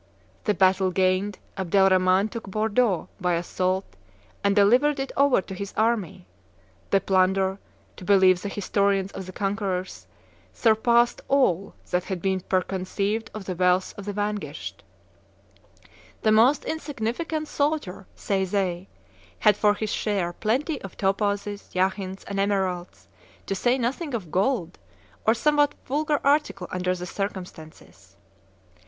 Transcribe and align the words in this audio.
The 0.45 0.55
battle 0.55 0.89
gained, 0.89 1.37
Abdel 1.59 1.87
Rhaman 1.89 2.27
took 2.31 2.47
Bordeaux 2.49 3.07
by 3.19 3.35
assault 3.35 3.85
and 4.43 4.55
delivered 4.55 4.99
it 4.99 5.11
over 5.15 5.43
to 5.43 5.53
his 5.53 5.75
army. 5.77 6.25
The 6.89 6.99
plunder, 6.99 7.59
to 7.97 8.03
believe 8.03 8.41
the 8.41 8.49
historians 8.49 9.11
of 9.11 9.27
the 9.27 9.31
conquerors, 9.31 10.07
surpassed 10.53 11.21
all 11.27 11.75
that 11.91 12.05
had 12.05 12.19
been 12.19 12.39
preconceived 12.39 13.29
of 13.35 13.45
the 13.45 13.53
wealth 13.53 13.93
of 13.95 14.05
the 14.05 14.13
vanquished: 14.13 14.83
"The 16.23 16.31
most 16.31 16.65
insignificant 16.65 17.47
soldier," 17.47 18.07
say 18.15 18.43
they, 18.43 18.87
"had 19.37 19.55
for 19.55 19.75
his 19.75 19.91
share 19.91 20.33
plenty 20.33 20.81
of 20.81 20.97
topazes, 20.97 21.69
jacinths, 21.71 22.23
and 22.23 22.39
emeralds, 22.39 23.07
to 23.45 23.53
say 23.53 23.77
nothing 23.77 24.15
of 24.15 24.31
gold, 24.31 24.79
a 25.27 25.35
somewhat 25.35 25.75
vulgar 25.85 26.19
article 26.23 26.67
under 26.71 26.95
the 26.95 27.05
circumstances." 27.05 28.17